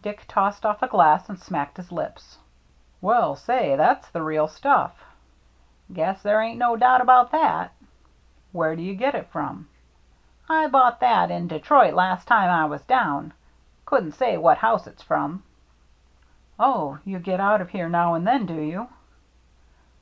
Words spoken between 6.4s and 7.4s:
ain't no doubt about